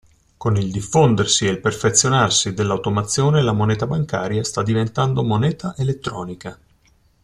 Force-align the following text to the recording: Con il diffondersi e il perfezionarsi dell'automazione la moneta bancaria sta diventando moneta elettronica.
Con 0.35 0.55
il 0.55 0.71
diffondersi 0.71 1.45
e 1.45 1.51
il 1.51 1.59
perfezionarsi 1.59 2.55
dell'automazione 2.55 3.43
la 3.43 3.51
moneta 3.51 3.85
bancaria 3.85 4.43
sta 4.43 4.63
diventando 4.63 5.21
moneta 5.21 5.75
elettronica. 5.77 6.57